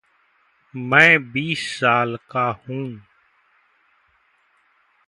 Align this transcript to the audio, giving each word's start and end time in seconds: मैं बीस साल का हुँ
मैं 0.73 1.31
बीस 1.31 1.67
साल 1.79 2.17
का 2.31 2.49
हुँ 2.69 3.01